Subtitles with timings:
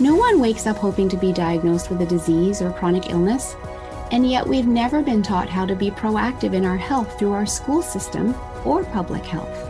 [0.00, 3.56] No one wakes up hoping to be diagnosed with a disease or chronic illness.
[4.12, 7.46] And yet, we've never been taught how to be proactive in our health through our
[7.46, 8.32] school system
[8.64, 9.68] or public health.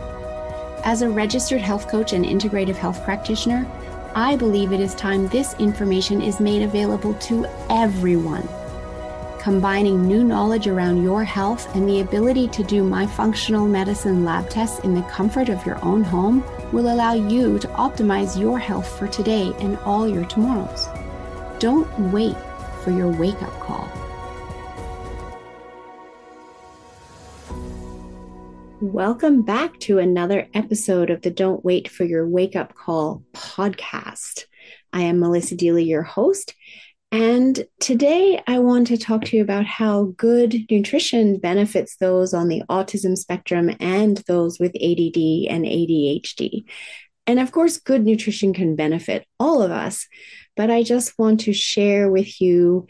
[0.85, 3.65] As a registered health coach and integrative health practitioner,
[4.13, 8.47] I believe it is time this information is made available to everyone.
[9.39, 14.49] Combining new knowledge around your health and the ability to do my functional medicine lab
[14.49, 16.43] tests in the comfort of your own home
[16.73, 20.89] will allow you to optimize your health for today and all your tomorrows.
[21.57, 22.35] Don't wait
[22.83, 23.89] for your wake up call.
[28.81, 34.43] Welcome back to another episode of the Don't Wait for Your Wake Up Call podcast.
[34.91, 36.55] I am Melissa Deely, your host.
[37.11, 42.49] And today I want to talk to you about how good nutrition benefits those on
[42.49, 46.65] the autism spectrum and those with ADD and ADHD.
[47.25, 50.07] And of course, good nutrition can benefit all of us,
[50.55, 52.87] but I just want to share with you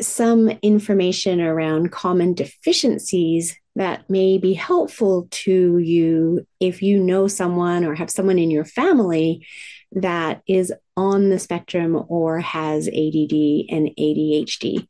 [0.00, 7.84] some information around common deficiencies that may be helpful to you if you know someone
[7.84, 9.46] or have someone in your family
[9.92, 13.32] that is on the spectrum or has ADD
[13.70, 14.86] and ADHD.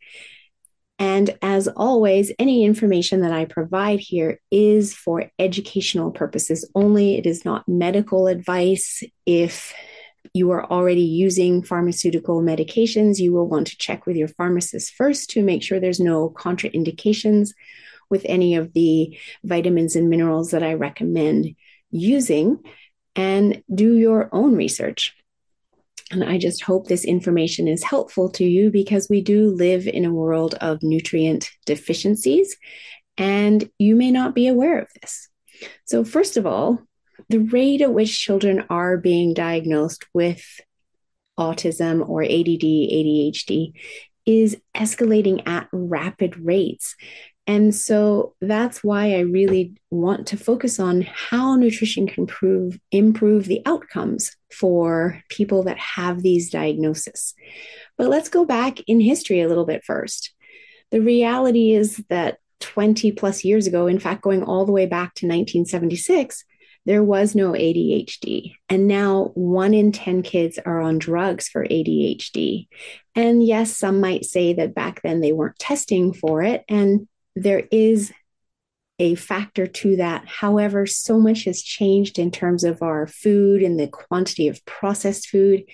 [0.98, 7.17] And as always, any information that I provide here is for educational purposes only.
[7.17, 9.03] It is not medical advice.
[9.27, 9.75] If
[10.34, 15.31] you are already using pharmaceutical medications, you will want to check with your pharmacist first
[15.31, 17.50] to make sure there's no contraindications
[18.09, 21.56] with any of the vitamins and minerals that I recommend
[21.91, 22.60] using
[23.16, 25.16] and do your own research.
[26.12, 30.05] And I just hope this information is helpful to you because we do live in
[30.05, 32.56] a world of nutrient deficiencies,
[33.17, 35.31] and you may not be aware of this.
[35.87, 36.78] So, first of all,
[37.31, 40.45] the rate at which children are being diagnosed with
[41.39, 43.72] autism or ADD, ADHD
[44.27, 46.95] is escalating at rapid rates.
[47.47, 53.47] And so that's why I really want to focus on how nutrition can improve, improve
[53.47, 57.34] the outcomes for people that have these diagnoses.
[57.98, 60.32] But let's go back in history a little bit first.
[60.92, 65.14] The reality is that 20 plus years ago, in fact, going all the way back
[65.14, 66.44] to 1976,
[66.84, 68.54] there was no ADHD.
[68.69, 72.69] And now one in 10 kids are on drugs for ADHD.
[73.14, 76.64] And yes, some might say that back then they weren't testing for it.
[76.69, 78.12] And there is
[78.98, 80.26] a factor to that.
[80.26, 85.28] However, so much has changed in terms of our food and the quantity of processed
[85.28, 85.65] food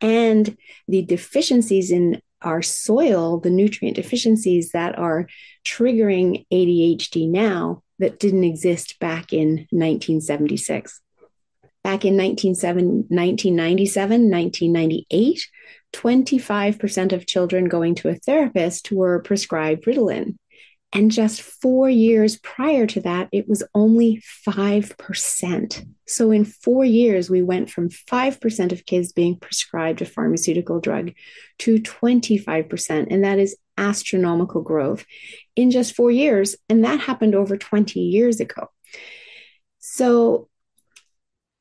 [0.00, 0.56] and
[0.86, 5.26] the deficiencies in our soil, the nutrient deficiencies that are
[5.64, 11.00] triggering ADHD now that didn't exist back in 1976.
[11.82, 15.48] Back in 1997, 1998,
[15.92, 20.36] 25% of children going to a therapist were prescribed Ritalin.
[20.92, 25.86] And just four years prior to that, it was only 5%.
[26.06, 31.12] So in four years, we went from 5% of kids being prescribed a pharmaceutical drug
[31.58, 33.08] to 25%.
[33.10, 35.04] And that is astronomical growth
[35.56, 36.56] in just four years.
[36.70, 38.68] And that happened over 20 years ago.
[39.78, 40.48] So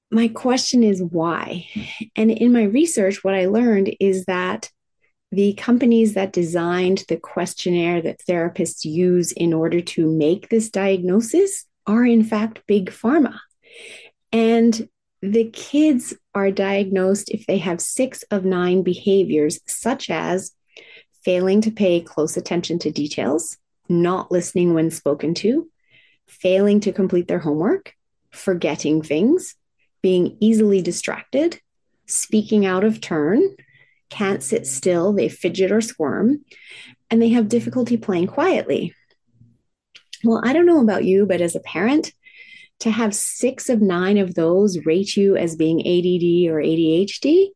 [0.09, 1.67] my question is why?
[2.15, 4.69] And in my research, what I learned is that
[5.31, 11.65] the companies that designed the questionnaire that therapists use in order to make this diagnosis
[11.85, 13.39] are, in fact, big pharma.
[14.31, 14.87] And
[15.21, 20.51] the kids are diagnosed if they have six of nine behaviors, such as
[21.23, 23.57] failing to pay close attention to details,
[23.89, 25.69] not listening when spoken to,
[26.27, 27.93] failing to complete their homework,
[28.31, 29.55] forgetting things,
[30.01, 31.59] being easily distracted,
[32.05, 33.41] speaking out of turn,
[34.09, 36.43] can't sit still, they fidget or squirm,
[37.09, 38.93] and they have difficulty playing quietly.
[40.23, 42.11] Well, I don't know about you, but as a parent,
[42.79, 47.49] to have six of nine of those rate you as being ADD or ADHD,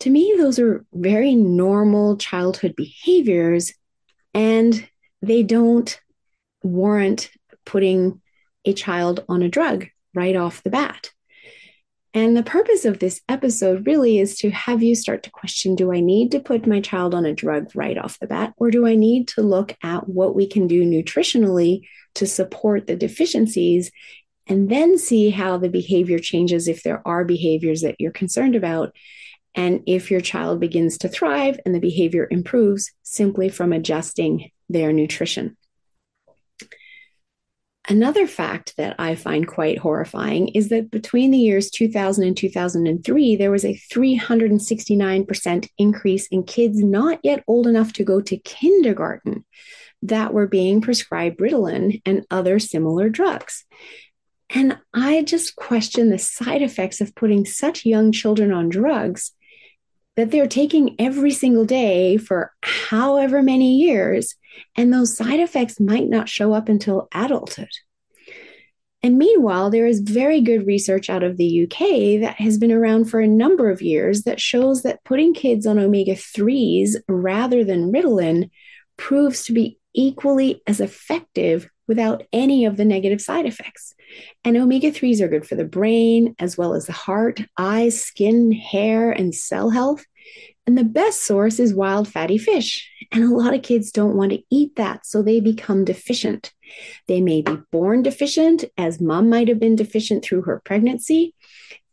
[0.00, 3.74] to me, those are very normal childhood behaviors,
[4.32, 4.88] and
[5.20, 6.00] they don't
[6.62, 7.30] warrant
[7.66, 8.20] putting
[8.64, 11.10] a child on a drug right off the bat.
[12.12, 15.92] And the purpose of this episode really is to have you start to question do
[15.92, 18.86] I need to put my child on a drug right off the bat, or do
[18.86, 21.82] I need to look at what we can do nutritionally
[22.16, 23.92] to support the deficiencies
[24.48, 28.92] and then see how the behavior changes if there are behaviors that you're concerned about?
[29.54, 34.92] And if your child begins to thrive and the behavior improves simply from adjusting their
[34.92, 35.56] nutrition.
[37.90, 43.34] Another fact that I find quite horrifying is that between the years 2000 and 2003,
[43.34, 49.44] there was a 369% increase in kids not yet old enough to go to kindergarten
[50.02, 53.64] that were being prescribed Ritalin and other similar drugs.
[54.50, 59.32] And I just question the side effects of putting such young children on drugs
[60.20, 64.36] that they're taking every single day for however many years,
[64.76, 67.70] and those side effects might not show up until adulthood.
[69.02, 73.06] And meanwhile, there is very good research out of the UK that has been around
[73.06, 77.90] for a number of years that shows that putting kids on omega 3s rather than
[77.90, 78.50] Ritalin
[78.98, 83.94] proves to be equally as effective without any of the negative side effects.
[84.44, 88.52] And omega 3s are good for the brain, as well as the heart, eyes, skin,
[88.52, 90.04] hair, and cell health.
[90.66, 92.88] And the best source is wild fatty fish.
[93.12, 96.52] And a lot of kids don't want to eat that, so they become deficient.
[97.08, 101.34] They may be born deficient, as mom might have been deficient through her pregnancy.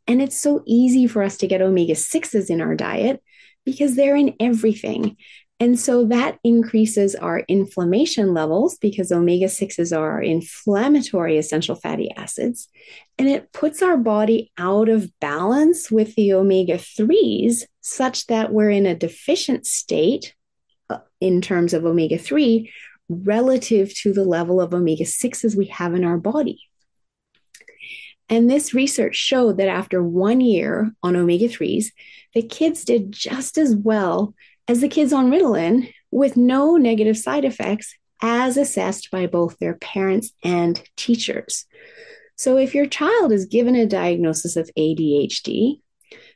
[0.06, 3.22] And it's so easy for us to get omega 6s in our diet
[3.66, 5.18] because they're in everything.
[5.60, 12.70] And so that increases our inflammation levels because omega 6s are inflammatory essential fatty acids.
[13.18, 18.70] And it puts our body out of balance with the omega 3s, such that we're
[18.70, 20.36] in a deficient state
[20.92, 22.72] uh, in terms of omega 3
[23.10, 26.60] relative to the level of omega 6s we have in our body.
[28.30, 31.88] And this research showed that after one year on omega 3s,
[32.36, 34.36] the kids did just as well
[34.68, 39.76] as the kids on Ritalin with no negative side effects as assessed by both their
[39.76, 41.66] parents and teachers.
[42.36, 45.82] So, if your child is given a diagnosis of ADHD,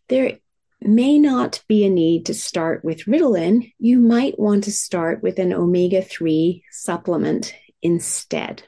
[0.10, 0.40] there
[0.82, 3.72] may not be a need to start with Ritalin.
[3.78, 8.64] You might want to start with an omega 3 supplement instead.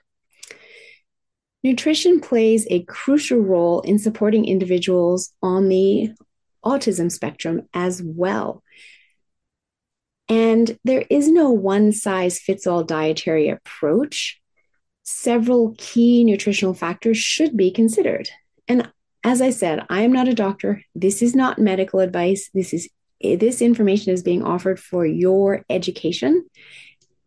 [1.63, 6.11] Nutrition plays a crucial role in supporting individuals on the
[6.63, 8.62] autism spectrum as well.
[10.29, 14.39] And there is no one size fits all dietary approach.
[15.03, 18.29] Several key nutritional factors should be considered.
[18.67, 18.91] And
[19.23, 20.81] as I said, I am not a doctor.
[20.95, 22.49] This is not medical advice.
[22.53, 22.89] This is
[23.21, 26.45] this information is being offered for your education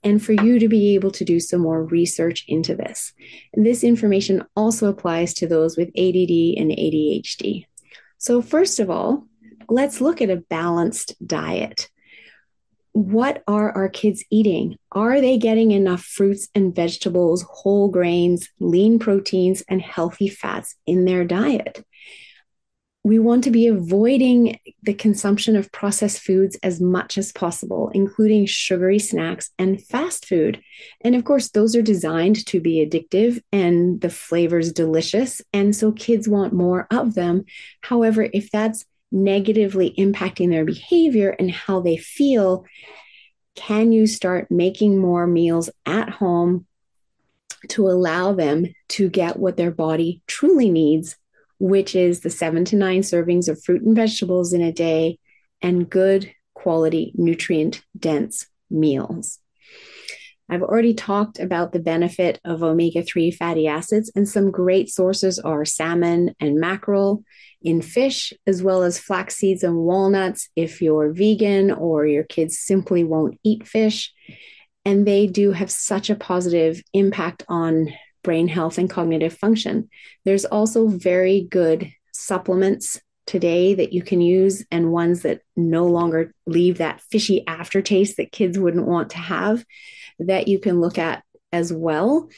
[0.05, 3.13] and for you to be able to do some more research into this.
[3.55, 7.65] And this information also applies to those with ADD and ADHD.
[8.19, 9.27] So, first of all,
[9.69, 11.89] let's look at a balanced diet
[12.97, 14.79] what are our kids eating?
[14.91, 21.05] Are they getting enough fruits and vegetables, whole grains, lean proteins, and healthy fats in
[21.05, 21.85] their diet?
[23.05, 28.47] We want to be avoiding the consumption of processed foods as much as possible, including
[28.47, 30.63] sugary snacks and fast food.
[31.03, 35.43] And of course, those are designed to be addictive and the flavors delicious.
[35.53, 37.45] And so kids want more of them.
[37.83, 42.65] However, if that's negatively impacting their behavior and how they feel,
[43.55, 46.67] can you start making more meals at home
[47.69, 51.17] to allow them to get what their body truly needs,
[51.59, 55.19] which is the seven to nine servings of fruit and vegetables in a day
[55.63, 59.39] and good quality, nutrient dense meals?
[60.49, 65.39] I've already talked about the benefit of omega 3 fatty acids, and some great sources
[65.39, 67.25] are salmon and mackerel
[67.63, 72.59] in fish, as well as flax seeds and walnuts if you're vegan or your kids
[72.59, 74.13] simply won't eat fish.
[74.85, 79.89] And they do have such a positive impact on brain health and cognitive function.
[80.25, 86.33] There's also very good supplements today that you can use and ones that no longer
[86.47, 89.65] leave that fishy aftertaste that kids wouldn't want to have
[90.19, 92.29] that you can look at as well.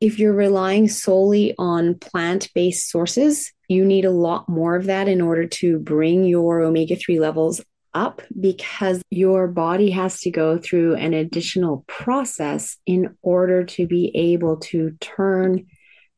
[0.00, 5.08] If you're relying solely on plant based sources, you need a lot more of that
[5.08, 7.62] in order to bring your omega 3 levels
[7.94, 14.10] up because your body has to go through an additional process in order to be
[14.14, 15.66] able to turn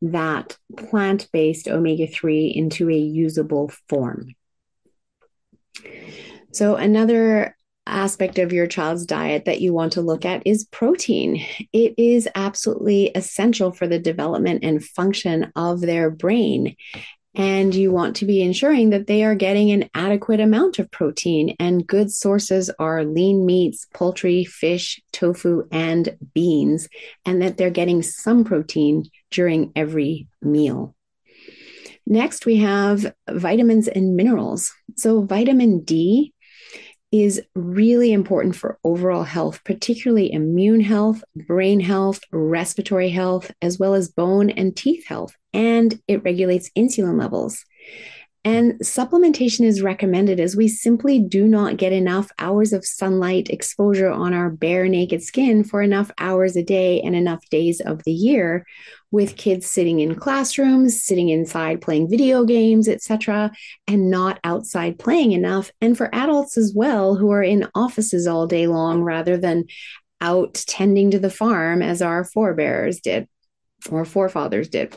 [0.02, 4.34] that plant based omega 3 into a usable form.
[6.52, 11.44] So, another aspect of your child's diet that you want to look at is protein.
[11.72, 16.76] It is absolutely essential for the development and function of their brain.
[17.36, 21.54] And you want to be ensuring that they are getting an adequate amount of protein.
[21.60, 26.88] And good sources are lean meats, poultry, fish, tofu, and beans,
[27.26, 30.94] and that they're getting some protein during every meal.
[32.06, 34.72] Next, we have vitamins and minerals.
[34.96, 36.32] So, vitamin D
[37.24, 43.94] is really important for overall health, particularly immune health, brain health, respiratory health, as well
[43.94, 45.34] as bone and teeth health.
[45.52, 47.64] And it regulates insulin levels.
[48.46, 54.08] And supplementation is recommended as we simply do not get enough hours of sunlight exposure
[54.08, 58.12] on our bare naked skin for enough hours a day and enough days of the
[58.12, 58.64] year
[59.10, 63.50] with kids sitting in classrooms, sitting inside playing video games, etc.,
[63.88, 65.72] and not outside playing enough.
[65.80, 69.64] And for adults as well who are in offices all day long rather than
[70.20, 73.26] out tending to the farm as our forebears did
[73.90, 74.96] or forefathers did.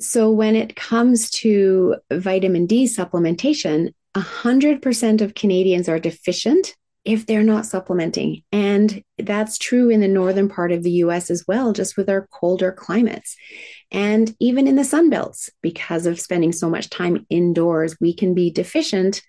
[0.00, 6.74] So, when it comes to vitamin D supplementation, 100% of Canadians are deficient
[7.04, 8.42] if they're not supplementing.
[8.52, 12.26] And that's true in the northern part of the US as well, just with our
[12.30, 13.36] colder climates.
[13.90, 18.34] And even in the sun belts, because of spending so much time indoors, we can
[18.34, 19.22] be deficient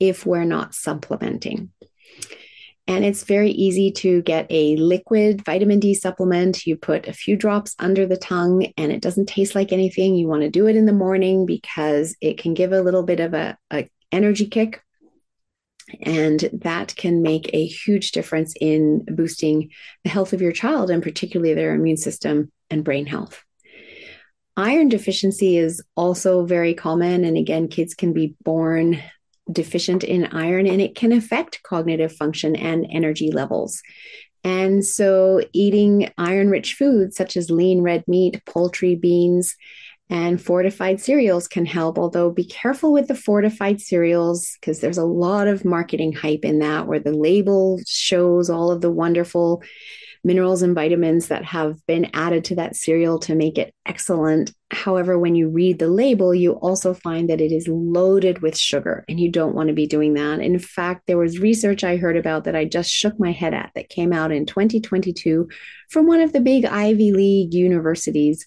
[0.00, 1.70] if we're not supplementing.
[2.86, 6.66] And it's very easy to get a liquid vitamin D supplement.
[6.66, 10.14] You put a few drops under the tongue and it doesn't taste like anything.
[10.14, 13.20] You want to do it in the morning because it can give a little bit
[13.20, 14.82] of a, a energy kick.
[16.02, 19.70] And that can make a huge difference in boosting
[20.02, 23.42] the health of your child and particularly their immune system and brain health.
[24.56, 27.24] Iron deficiency is also very common.
[27.24, 29.02] And again, kids can be born
[29.50, 33.82] deficient in iron and it can affect cognitive function and energy levels.
[34.42, 39.56] And so, eating iron rich foods such as lean red meat, poultry, beans,
[40.10, 41.98] and fortified cereals can help.
[41.98, 46.58] Although, be careful with the fortified cereals because there's a lot of marketing hype in
[46.58, 49.62] that where the label shows all of the wonderful
[50.24, 54.52] minerals and vitamins that have been added to that cereal to make it excellent.
[54.70, 59.04] However, when you read the label, you also find that it is loaded with sugar,
[59.08, 60.40] and you don't want to be doing that.
[60.40, 63.70] In fact, there was research I heard about that I just shook my head at
[63.74, 65.48] that came out in 2022
[65.90, 68.46] from one of the big Ivy League universities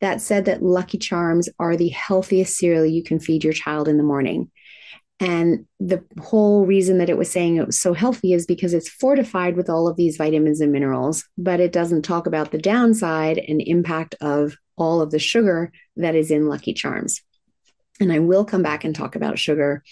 [0.00, 3.98] that said that Lucky Charms are the healthiest cereal you can feed your child in
[3.98, 4.50] the morning.
[5.20, 8.88] And the whole reason that it was saying it was so healthy is because it's
[8.88, 13.38] fortified with all of these vitamins and minerals, but it doesn't talk about the downside
[13.38, 17.20] and impact of all of the sugar that is in Lucky Charms.
[18.00, 19.82] And I will come back and talk about sugar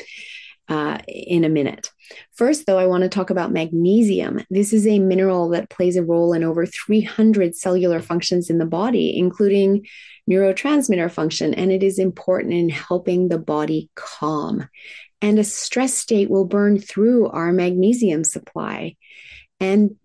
[0.68, 1.90] uh, in a minute.
[2.34, 4.44] First, though, I want to talk about magnesium.
[4.50, 8.66] This is a mineral that plays a role in over 300 cellular functions in the
[8.66, 9.86] body, including
[10.30, 14.68] neurotransmitter function, and it is important in helping the body calm.
[15.22, 18.96] And a stress state will burn through our magnesium supply
[19.60, 19.96] and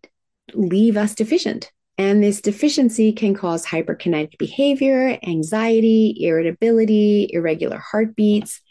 [0.54, 1.72] leave us deficient.
[1.98, 8.62] And this deficiency can cause hyperkinetic behavior, anxiety, irritability, irregular heartbeats,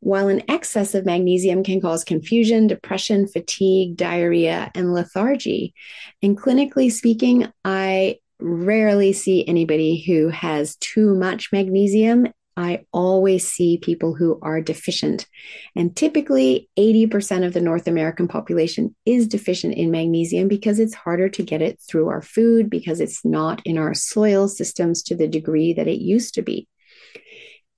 [0.00, 5.72] while an excess of magnesium can cause confusion, depression, fatigue, diarrhea, and lethargy.
[6.20, 13.78] And clinically speaking, I rarely see anybody who has too much magnesium I always see
[13.78, 15.26] people who are deficient.
[15.74, 21.28] And typically, 80% of the North American population is deficient in magnesium because it's harder
[21.30, 25.26] to get it through our food, because it's not in our soil systems to the
[25.26, 26.68] degree that it used to be.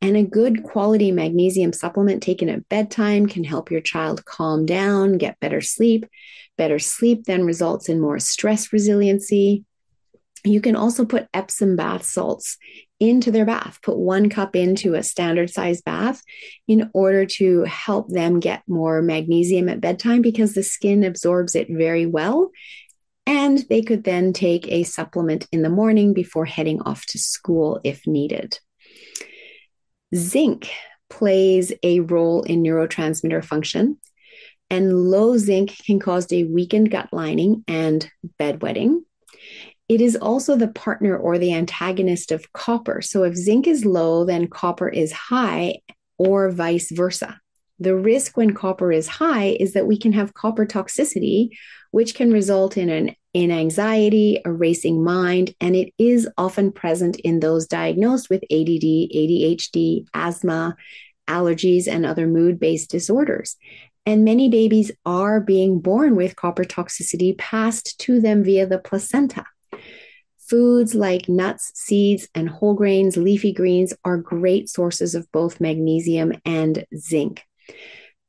[0.03, 5.17] And a good quality magnesium supplement taken at bedtime can help your child calm down,
[5.17, 6.07] get better sleep.
[6.59, 9.65] Better sleep then results in more stress resiliency.
[10.45, 12.57] You can also put Epsom bath salts
[12.99, 16.23] into their bath, put one cup into a standard size bath
[16.67, 21.69] in order to help them get more magnesium at bedtime because the skin absorbs it
[21.71, 22.51] very well.
[23.27, 27.81] And they could then take a supplement in the morning before heading off to school
[27.83, 28.59] if needed.
[30.15, 30.71] Zinc
[31.11, 33.99] plays a role in neurotransmitter function,
[34.71, 38.09] and low zinc can cause a weakened gut lining and
[38.41, 39.01] bedwetting.
[39.89, 43.01] It is also the partner or the antagonist of copper.
[43.03, 45.81] So if zinc is low, then copper is high,
[46.19, 47.41] or vice versa.
[47.79, 51.51] The risk when copper is high is that we can have copper toxicity,
[51.91, 57.17] which can result in an in anxiety, a racing mind, and it is often present
[57.21, 60.75] in those diagnosed with ADD, ADHD, asthma,
[61.29, 63.57] allergies, and other mood based disorders.
[64.07, 69.45] And many babies are being born with copper toxicity passed to them via the placenta.
[70.39, 76.33] Foods like nuts, seeds, and whole grains, leafy greens are great sources of both magnesium
[76.45, 77.43] and zinc.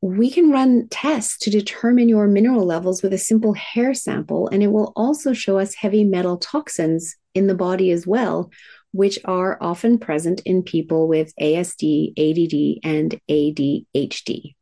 [0.02, 4.64] We can run tests to determine your mineral levels with a simple hair sample, and
[4.64, 8.52] it will also show us heavy metal toxins in the body as well,
[8.92, 14.56] which are often present in people with ASD, ADD, and ADHD.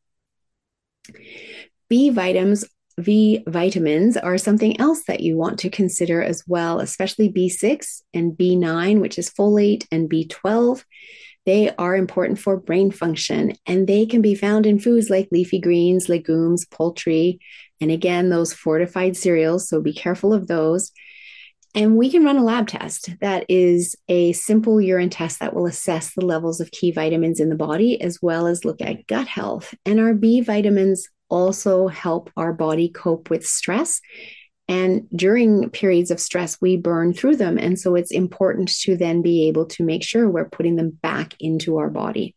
[1.88, 2.66] B vitamins
[3.02, 8.32] B vitamins are something else that you want to consider as well, especially B6 and
[8.34, 10.84] B9, which is folate, and B12.
[11.46, 15.60] They are important for brain function and they can be found in foods like leafy
[15.60, 17.40] greens, legumes, poultry,
[17.80, 19.68] and again, those fortified cereals.
[19.68, 20.92] So be careful of those.
[21.76, 25.66] And we can run a lab test that is a simple urine test that will
[25.66, 29.28] assess the levels of key vitamins in the body as well as look at gut
[29.28, 29.74] health.
[29.86, 34.02] And our B vitamins also help our body cope with stress.
[34.68, 37.58] And during periods of stress, we burn through them.
[37.58, 41.36] And so it's important to then be able to make sure we're putting them back
[41.40, 42.36] into our body.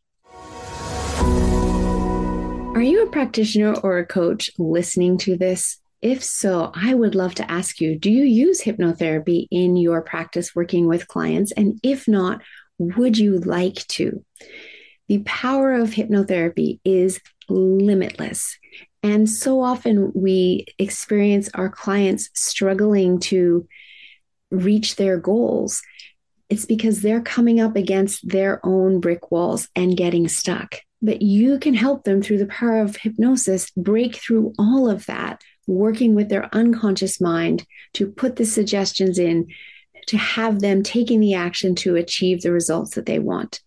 [2.74, 5.80] Are you a practitioner or a coach listening to this?
[6.00, 10.54] If so, I would love to ask you do you use hypnotherapy in your practice
[10.54, 11.50] working with clients?
[11.52, 12.42] And if not,
[12.78, 14.24] would you like to?
[15.08, 18.58] The power of hypnotherapy is limitless.
[19.02, 23.68] And so often we experience our clients struggling to
[24.50, 25.82] reach their goals.
[26.48, 30.76] It's because they're coming up against their own brick walls and getting stuck.
[31.00, 35.42] But you can help them through the power of hypnosis break through all of that
[35.68, 39.46] working with their unconscious mind to put the suggestions in
[40.06, 43.60] to have them taking the action to achieve the results that they want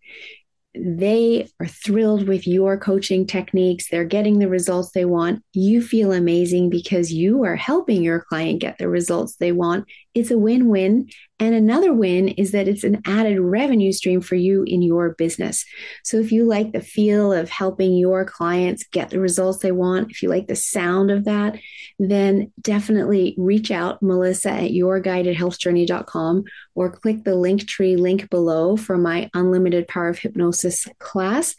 [0.74, 3.90] they are thrilled with your coaching techniques.
[3.90, 5.44] They're getting the results they want.
[5.54, 9.86] You feel amazing because you are helping your client get the results they want.
[10.13, 11.10] It's a win win.
[11.39, 15.65] And another win is that it's an added revenue stream for you in your business.
[16.03, 20.12] So if you like the feel of helping your clients get the results they want,
[20.12, 21.58] if you like the sound of that,
[21.98, 26.43] then definitely reach out, Melissa at yourguidedhealthjourney.com
[26.76, 31.56] or click the Linktree link below for my Unlimited Power of Hypnosis class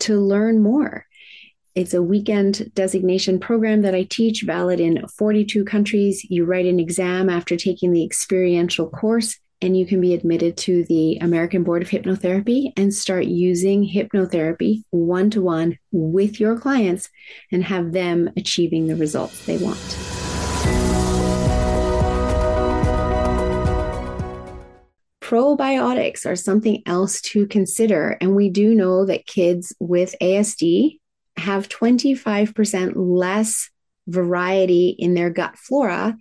[0.00, 1.06] to learn more.
[1.74, 6.24] It's a weekend designation program that I teach, valid in 42 countries.
[6.30, 10.84] You write an exam after taking the experiential course, and you can be admitted to
[10.84, 17.10] the American Board of Hypnotherapy and start using hypnotherapy one to one with your clients
[17.50, 19.80] and have them achieving the results they want.
[25.20, 28.16] Probiotics are something else to consider.
[28.20, 31.00] And we do know that kids with ASD
[31.36, 33.70] have 25% less
[34.06, 36.16] variety in their gut flora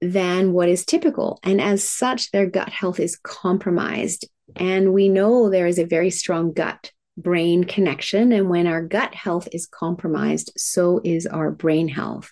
[0.00, 1.38] than what is typical.
[1.42, 4.28] And as such, their gut health is compromised.
[4.56, 8.32] And we know there is a very strong gut brain connection.
[8.32, 12.30] And when our gut health is compromised, so is our brain health.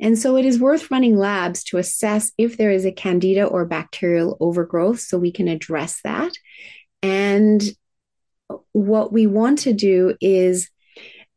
[0.00, 3.64] And so it is worth running labs to assess if there is a candida or
[3.64, 6.32] bacterial overgrowth so we can address that.
[7.02, 7.62] And
[8.72, 10.68] what we want to do is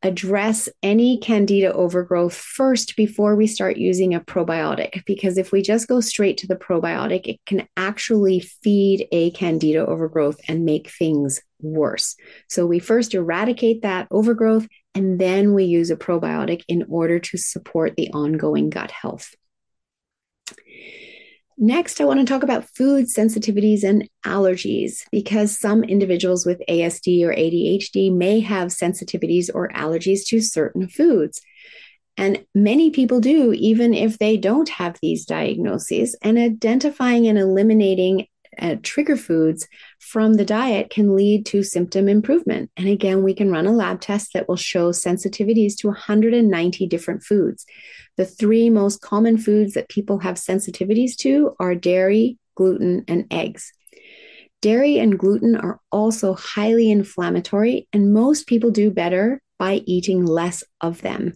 [0.03, 5.03] address any candida overgrowth first before we start using a probiotic.
[5.05, 9.85] Because if we just go straight to the probiotic, it can actually feed a candida
[9.85, 12.15] overgrowth and make things worse.
[12.49, 17.37] So we first eradicate that overgrowth and then we use a probiotic in order to
[17.37, 19.33] support the ongoing gut health.
[21.57, 27.23] Next, I want to talk about food sensitivities and allergies because some individuals with ASD
[27.23, 31.41] or ADHD may have sensitivities or allergies to certain foods.
[32.17, 36.15] And many people do, even if they don't have these diagnoses.
[36.21, 38.27] And identifying and eliminating
[38.59, 39.67] uh, trigger foods
[39.99, 42.69] from the diet can lead to symptom improvement.
[42.77, 47.23] And again, we can run a lab test that will show sensitivities to 190 different
[47.23, 47.65] foods.
[48.17, 53.71] The three most common foods that people have sensitivities to are dairy, gluten, and eggs.
[54.61, 60.63] Dairy and gluten are also highly inflammatory, and most people do better by eating less
[60.79, 61.33] of them.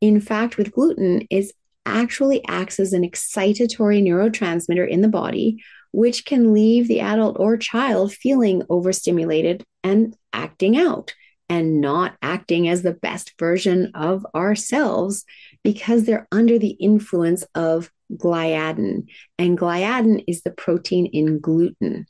[0.00, 1.52] In fact, with gluten, it
[1.86, 7.56] actually acts as an excitatory neurotransmitter in the body, which can leave the adult or
[7.56, 11.14] child feeling overstimulated and acting out
[11.48, 15.24] and not acting as the best version of ourselves
[15.64, 19.08] because they're under the influence of gliadin.
[19.38, 22.06] And gliadin is the protein in gluten.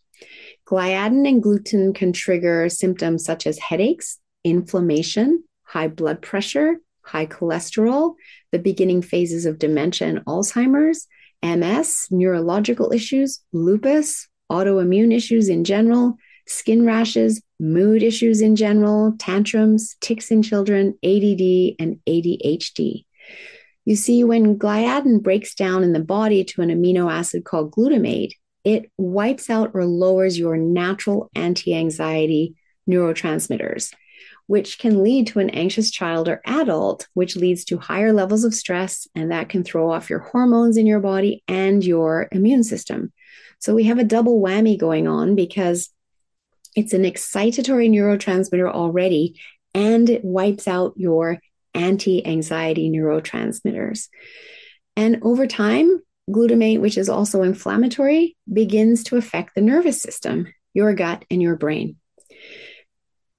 [0.67, 8.15] Gliadin and gluten can trigger symptoms such as headaches, inflammation, high blood pressure, high cholesterol,
[8.53, 11.07] the beginning phases of dementia and Alzheimer's,
[11.43, 19.97] MS, neurological issues, lupus, autoimmune issues in general, skin rashes, mood issues in general, tantrums,
[20.01, 23.05] tics in children, ADD, and ADHD.
[23.85, 28.33] You see, when gliadin breaks down in the body to an amino acid called glutamate,
[28.65, 32.55] it wipes out or lowers your natural anti anxiety
[32.89, 33.93] neurotransmitters,
[34.51, 38.53] which can lead to an anxious child or adult, which leads to higher levels of
[38.53, 43.13] stress, and that can throw off your hormones in your body and your immune system.
[43.61, 45.91] So we have a double whammy going on because
[46.75, 49.41] it's an excitatory neurotransmitter already,
[49.73, 51.39] and it wipes out your
[51.73, 54.09] anti anxiety neurotransmitters.
[54.97, 60.93] And over time, glutamate, which is also inflammatory, begins to affect the nervous system, your
[60.93, 61.99] gut, and your brain.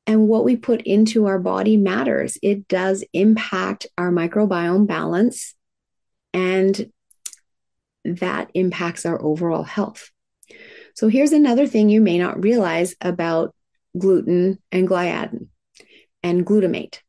[0.07, 2.37] And what we put into our body matters.
[2.41, 5.53] It does impact our microbiome balance,
[6.33, 6.91] and
[8.03, 10.09] that impacts our overall health.
[10.95, 13.55] So, here's another thing you may not realize about
[13.97, 15.47] gluten and gliadin
[16.23, 16.99] and glutamate.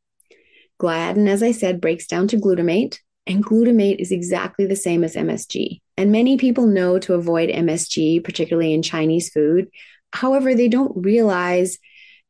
[0.80, 5.14] Gliadin, as I said, breaks down to glutamate, and glutamate is exactly the same as
[5.14, 5.80] MSG.
[5.96, 9.68] And many people know to avoid MSG, particularly in Chinese food.
[10.12, 11.78] However, they don't realize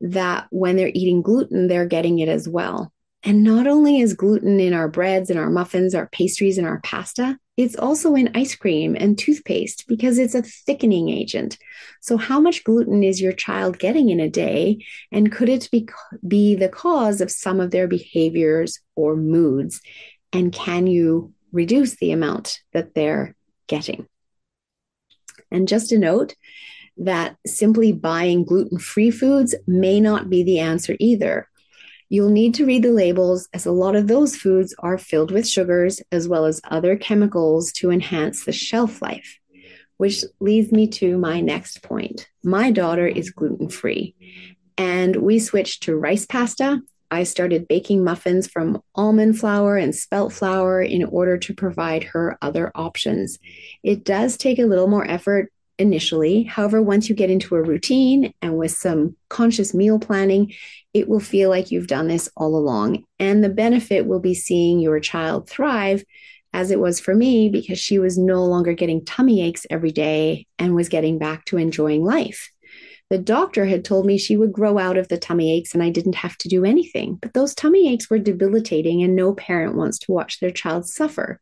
[0.03, 2.93] that when they're eating gluten, they're getting it as well.
[3.23, 6.81] And not only is gluten in our breads and our muffins, our pastries, and our
[6.81, 11.57] pasta, it's also in ice cream and toothpaste because it's a thickening agent.
[12.01, 14.85] So, how much gluten is your child getting in a day?
[15.11, 15.87] And could it be,
[16.27, 19.81] be the cause of some of their behaviors or moods?
[20.33, 23.35] And can you reduce the amount that they're
[23.67, 24.07] getting?
[25.49, 26.35] And just a note
[26.97, 31.49] that simply buying gluten free foods may not be the answer either.
[32.09, 35.47] You'll need to read the labels as a lot of those foods are filled with
[35.47, 39.39] sugars as well as other chemicals to enhance the shelf life.
[39.97, 42.27] Which leads me to my next point.
[42.43, 44.15] My daughter is gluten free,
[44.77, 46.81] and we switched to rice pasta.
[47.09, 52.37] I started baking muffins from almond flour and spelt flour in order to provide her
[52.41, 53.37] other options.
[53.83, 56.43] It does take a little more effort initially.
[56.43, 60.53] However, once you get into a routine and with some conscious meal planning,
[60.93, 63.03] it will feel like you've done this all along.
[63.19, 66.03] And the benefit will be seeing your child thrive
[66.53, 70.45] as it was for me because she was no longer getting tummy aches every day
[70.59, 72.51] and was getting back to enjoying life.
[73.09, 75.89] The doctor had told me she would grow out of the tummy aches and I
[75.89, 77.15] didn't have to do anything.
[77.21, 81.39] But those tummy aches were debilitating, and no parent wants to watch their child suffer.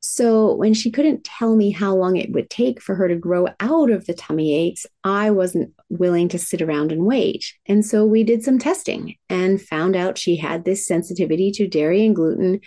[0.00, 3.48] So when she couldn't tell me how long it would take for her to grow
[3.60, 7.52] out of the tummy aches, I wasn't willing to sit around and wait.
[7.66, 12.04] And so we did some testing and found out she had this sensitivity to dairy
[12.06, 12.60] and gluten.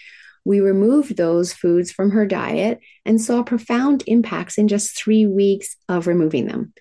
[0.45, 5.75] We removed those foods from her diet and saw profound impacts in just three weeks
[5.89, 6.73] of removing them.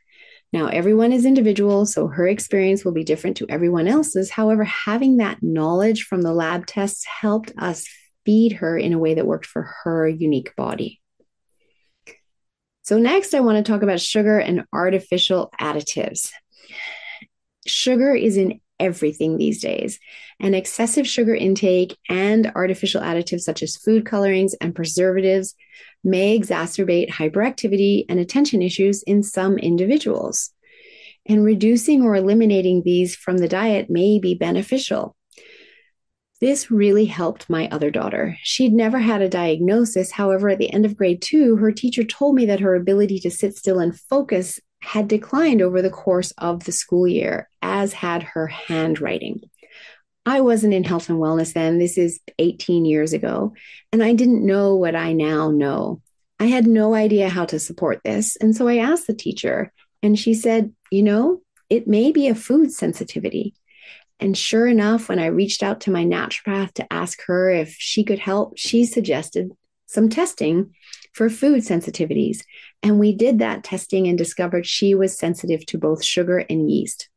[0.52, 4.30] Now, everyone is individual, so her experience will be different to everyone else's.
[4.30, 7.86] However, having that knowledge from the lab tests helped us
[8.24, 11.00] feed her in a way that worked for her unique body.
[12.82, 16.30] So, next, I want to talk about sugar and artificial additives.
[17.66, 20.00] Sugar is in everything these days,
[20.40, 25.54] and excessive sugar intake and artificial additives such as food colorings and preservatives
[26.02, 30.50] may exacerbate hyperactivity and attention issues in some individuals.
[31.26, 35.14] And reducing or eliminating these from the diet may be beneficial.
[36.42, 38.37] This really helped my other daughter.
[38.42, 40.11] She'd never had a diagnosis.
[40.11, 43.31] However, at the end of grade two, her teacher told me that her ability to
[43.31, 48.24] sit still and focus had declined over the course of the school year, as had
[48.24, 49.42] her handwriting.
[50.26, 51.78] I wasn't in health and wellness then.
[51.78, 53.55] This is 18 years ago,
[53.92, 56.02] and I didn't know what I now know.
[56.40, 58.35] I had no idea how to support this.
[58.35, 62.35] And so I asked the teacher, and she said, You know, it may be a
[62.35, 63.55] food sensitivity.
[64.22, 68.04] And sure enough, when I reached out to my naturopath to ask her if she
[68.04, 69.50] could help, she suggested
[69.87, 70.76] some testing
[71.12, 72.44] for food sensitivities.
[72.85, 77.08] And we did that testing and discovered she was sensitive to both sugar and yeast.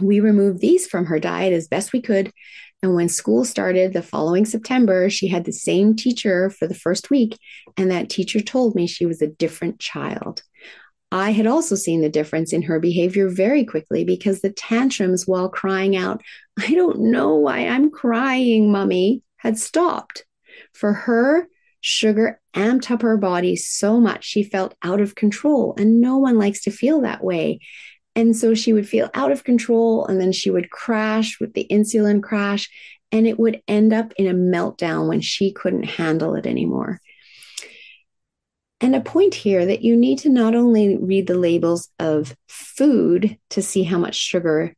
[0.00, 2.32] We removed these from her diet as best we could.
[2.82, 7.10] And when school started the following September, she had the same teacher for the first
[7.10, 7.38] week.
[7.76, 10.42] And that teacher told me she was a different child.
[11.14, 15.48] I had also seen the difference in her behavior very quickly because the tantrums while
[15.48, 16.20] crying out,
[16.58, 20.24] I don't know why I'm crying, mummy, had stopped.
[20.72, 21.46] For her,
[21.80, 26.36] sugar amped up her body so much she felt out of control, and no one
[26.36, 27.60] likes to feel that way.
[28.16, 31.68] And so she would feel out of control, and then she would crash with the
[31.70, 32.68] insulin crash,
[33.12, 37.00] and it would end up in a meltdown when she couldn't handle it anymore.
[38.80, 43.38] And a point here that you need to not only read the labels of food
[43.50, 44.74] to see how much sugar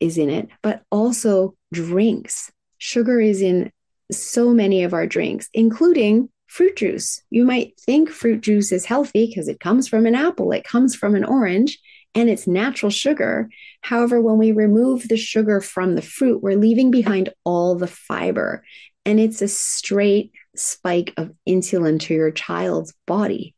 [0.00, 2.50] is in it, but also drinks.
[2.78, 3.70] Sugar is in
[4.10, 7.22] so many of our drinks, including fruit juice.
[7.30, 10.94] You might think fruit juice is healthy because it comes from an apple, it comes
[10.94, 11.78] from an orange,
[12.14, 13.48] and it's natural sugar.
[13.80, 18.64] However, when we remove the sugar from the fruit, we're leaving behind all the fiber,
[19.04, 23.54] and it's a straight spike of insulin to your child's body.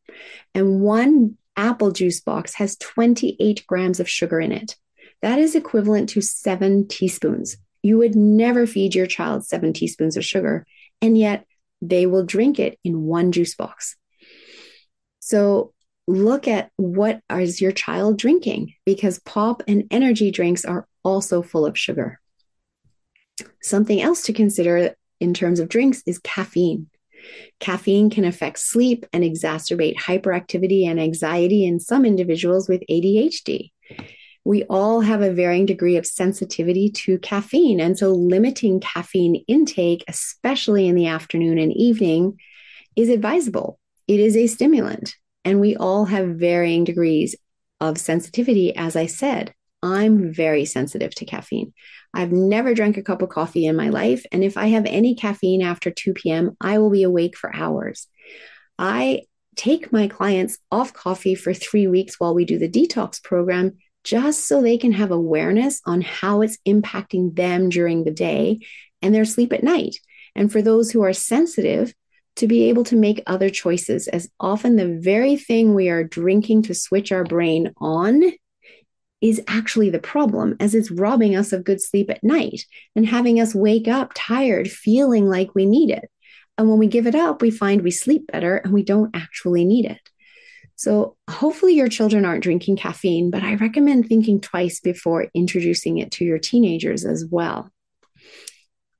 [0.54, 4.76] And one apple juice box has 28 grams of sugar in it.
[5.22, 7.56] That is equivalent to seven teaspoons.
[7.82, 10.66] You would never feed your child seven teaspoons of sugar,
[11.00, 11.46] and yet
[11.80, 13.96] they will drink it in one juice box.
[15.20, 15.72] So
[16.06, 21.66] look at what is your child drinking because pop and energy drinks are also full
[21.66, 22.20] of sugar.
[23.62, 26.88] Something else to consider in terms of drinks is caffeine.
[27.61, 33.70] Caffeine can affect sleep and exacerbate hyperactivity and anxiety in some individuals with ADHD.
[34.44, 37.81] We all have a varying degree of sensitivity to caffeine.
[37.81, 42.38] And so, limiting caffeine intake, especially in the afternoon and evening,
[42.94, 43.81] is advisable.
[44.07, 45.16] It is a stimulant.
[45.44, 47.35] And we all have varying degrees
[47.81, 48.74] of sensitivity.
[48.76, 49.52] As I said,
[49.87, 51.72] I'm very sensitive to caffeine.
[52.12, 54.25] I've never drank a cup of coffee in my life.
[54.33, 58.09] And if I have any caffeine after 2 p.m., I will be awake for hours.
[58.79, 59.22] I
[59.55, 64.46] take my clients off coffee for three weeks while we do the detox program just
[64.46, 68.61] so they can have awareness on how it's impacting them during the day
[69.03, 69.96] and their sleep at night.
[70.35, 71.94] And for those who are sensitive,
[72.37, 76.62] to be able to make other choices, as often the very thing we are drinking
[76.64, 78.22] to switch our brain on
[79.20, 83.40] is actually the problem, as it's robbing us of good sleep at night and having
[83.40, 86.11] us wake up tired, feeling like we need it.
[86.59, 89.64] And when we give it up, we find we sleep better and we don't actually
[89.64, 90.00] need it.
[90.79, 96.12] So, hopefully, your children aren't drinking caffeine, but I recommend thinking twice before introducing it
[96.12, 97.70] to your teenagers as well.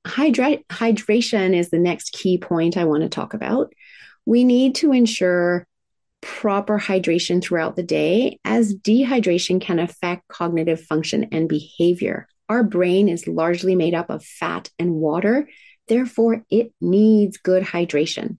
[0.05, 3.73] Hydra- hydration is the next key point I want to talk about.
[4.25, 5.67] We need to ensure
[6.21, 12.27] proper hydration throughout the day, as dehydration can affect cognitive function and behavior.
[12.49, 15.47] Our brain is largely made up of fat and water,
[15.87, 18.37] therefore, it needs good hydration.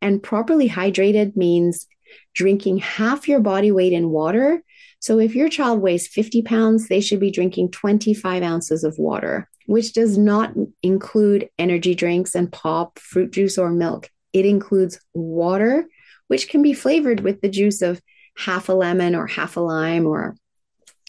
[0.00, 1.86] And properly hydrated means
[2.34, 4.62] drinking half your body weight in water.
[5.00, 9.48] So, if your child weighs 50 pounds, they should be drinking 25 ounces of water
[9.66, 14.10] which does not include energy drinks and pop, fruit juice, or milk.
[14.32, 15.86] It includes water,
[16.28, 18.00] which can be flavored with the juice of
[18.36, 20.36] half a lemon or half a lime or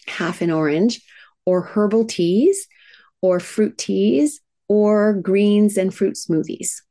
[0.08, 1.02] half an orange,
[1.46, 2.68] or herbal teas,
[3.22, 6.82] or fruit teas, or greens and fruit smoothies.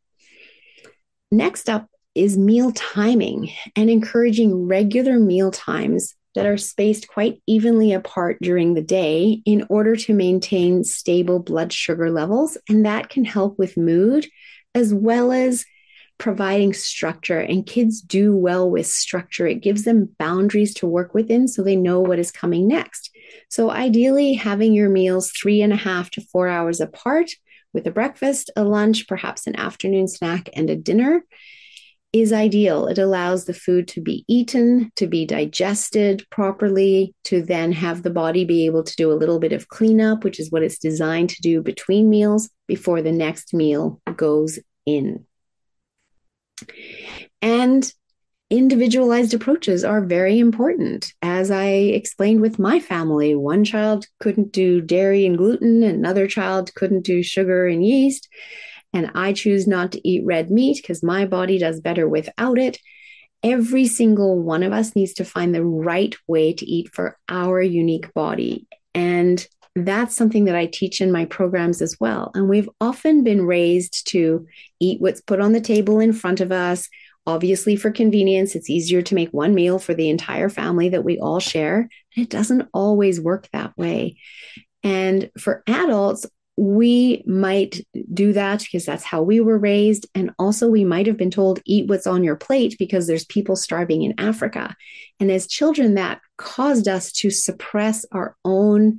[1.30, 7.92] Next up is meal timing and encouraging regular meal times that are spaced quite evenly
[7.92, 12.58] apart during the day in order to maintain stable blood sugar levels.
[12.68, 14.26] And that can help with mood
[14.74, 15.64] as well as
[16.18, 17.40] providing structure.
[17.40, 21.76] And kids do well with structure, it gives them boundaries to work within so they
[21.76, 23.10] know what is coming next.
[23.48, 27.30] So, ideally, having your meals three and a half to four hours apart
[27.72, 31.24] with a breakfast, a lunch, perhaps an afternoon snack, and a dinner
[32.14, 32.86] is ideal.
[32.86, 38.10] It allows the food to be eaten, to be digested properly, to then have the
[38.10, 41.30] body be able to do a little bit of cleanup, which is what it's designed
[41.30, 45.26] to do between meals before the next meal goes in.
[47.42, 47.92] And
[48.50, 51.12] individualized approaches are very important.
[51.22, 56.74] As I explained with my family, one child couldn't do dairy and gluten, another child
[56.74, 58.28] couldn't do sugar and yeast
[58.94, 62.78] and I choose not to eat red meat because my body does better without it.
[63.42, 67.60] Every single one of us needs to find the right way to eat for our
[67.60, 68.66] unique body.
[68.94, 72.30] And that's something that I teach in my programs as well.
[72.34, 74.46] And we've often been raised to
[74.80, 76.88] eat what's put on the table in front of us.
[77.26, 81.18] Obviously, for convenience, it's easier to make one meal for the entire family that we
[81.18, 81.88] all share.
[82.16, 84.16] It doesn't always work that way.
[84.82, 87.80] And for adults, we might
[88.12, 90.06] do that because that's how we were raised.
[90.14, 93.56] And also, we might have been told, eat what's on your plate because there's people
[93.56, 94.76] starving in Africa.
[95.18, 98.98] And as children, that caused us to suppress our own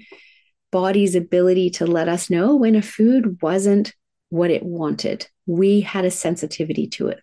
[0.76, 3.94] body's ability to let us know when a food wasn't
[4.28, 5.26] what it wanted.
[5.46, 7.22] We had a sensitivity to it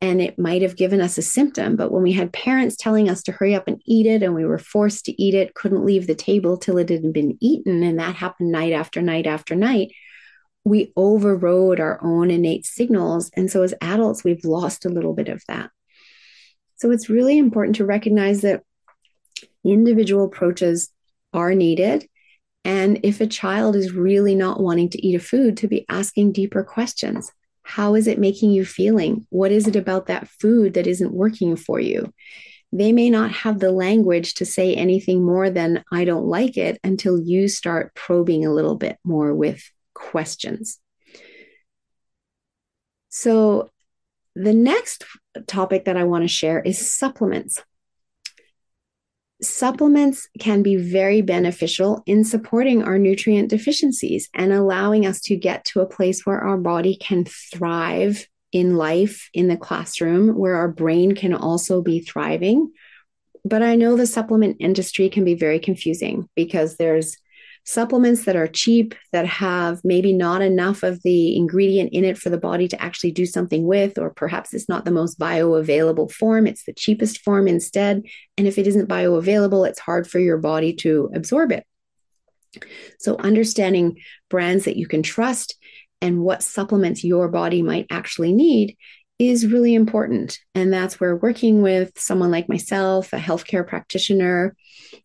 [0.00, 1.76] and it might have given us a symptom.
[1.76, 4.46] But when we had parents telling us to hurry up and eat it, and we
[4.46, 7.98] were forced to eat it, couldn't leave the table till it had been eaten, and
[7.98, 9.92] that happened night after night after night,
[10.64, 13.30] we overrode our own innate signals.
[13.36, 15.68] And so as adults, we've lost a little bit of that.
[16.76, 18.62] So it's really important to recognize that
[19.62, 20.90] individual approaches
[21.34, 22.08] are needed.
[22.64, 26.32] And if a child is really not wanting to eat a food, to be asking
[26.32, 27.32] deeper questions.
[27.62, 29.26] How is it making you feeling?
[29.28, 32.12] What is it about that food that isn't working for you?
[32.72, 36.78] They may not have the language to say anything more than, I don't like it,
[36.84, 39.62] until you start probing a little bit more with
[39.94, 40.78] questions.
[43.08, 43.70] So,
[44.34, 45.04] the next
[45.46, 47.62] topic that I want to share is supplements.
[49.40, 55.64] Supplements can be very beneficial in supporting our nutrient deficiencies and allowing us to get
[55.66, 60.68] to a place where our body can thrive in life, in the classroom, where our
[60.68, 62.72] brain can also be thriving.
[63.44, 67.16] But I know the supplement industry can be very confusing because there's
[67.68, 72.30] supplements that are cheap that have maybe not enough of the ingredient in it for
[72.30, 76.46] the body to actually do something with or perhaps it's not the most bioavailable form
[76.46, 78.02] it's the cheapest form instead.
[78.38, 81.66] And if it isn't bioavailable it's hard for your body to absorb it.
[83.00, 83.98] So understanding
[84.30, 85.54] brands that you can trust
[86.00, 88.78] and what supplements your body might actually need
[89.18, 90.38] is really important.
[90.54, 94.56] And that's where working with someone like myself a healthcare practitioner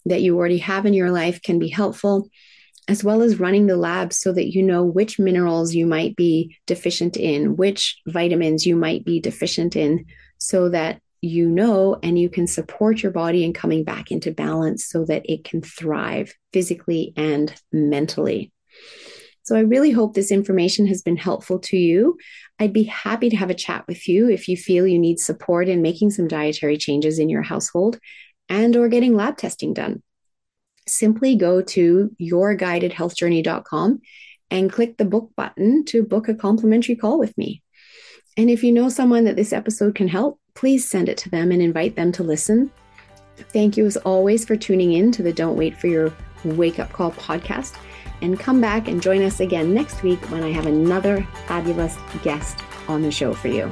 [0.06, 2.30] that you already have in your life can be helpful
[2.88, 6.58] as well as running the lab so that you know which minerals you might be
[6.68, 10.06] deficient in, which vitamins you might be deficient in,
[10.38, 14.86] so that you know and you can support your body in coming back into balance
[14.86, 18.52] so that it can thrive physically and mentally.
[19.44, 22.18] So, I really hope this information has been helpful to you.
[22.60, 25.68] I'd be happy to have a chat with you if you feel you need support
[25.68, 28.00] in making some dietary changes in your household
[28.48, 30.02] and or getting lab testing done
[30.88, 34.02] simply go to yourguidedhealthjourney.com
[34.52, 37.62] and click the book button to book a complimentary call with me.
[38.38, 41.52] And if you know someone that this episode can help, please send it to them
[41.52, 42.72] and invite them to listen.
[43.38, 46.92] Thank you as always for tuning in to the Don't Wait for Your Wake Up
[46.92, 47.76] Call podcast.
[48.22, 52.60] And come back and join us again next week when I have another fabulous guest
[52.88, 53.72] on the show for you.